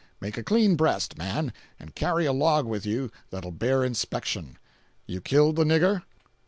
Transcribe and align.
Make 0.19 0.35
a 0.35 0.41
clean 0.41 0.75
breast, 0.75 1.15
man, 1.15 1.53
and 1.79 1.93
carry 1.93 2.25
a 2.25 2.33
log 2.33 2.65
with 2.65 2.87
you 2.87 3.11
that'll 3.29 3.51
bear 3.51 3.83
inspection. 3.83 4.57
You 5.05 5.21
killed 5.21 5.57
the 5.57 5.63
nigger?" 5.63 6.01